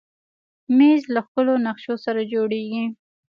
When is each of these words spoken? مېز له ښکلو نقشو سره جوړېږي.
مېز 0.77 1.01
له 1.13 1.21
ښکلو 1.25 1.53
نقشو 1.65 1.95
سره 2.05 2.21
جوړېږي. 2.33 2.85